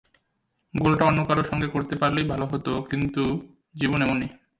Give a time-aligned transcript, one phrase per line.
[0.73, 3.21] গোলটা অন্য কারও সঙ্গে করতে পারলেই ভালো হতো, কিন্তু
[3.75, 4.29] জীবন এমনই।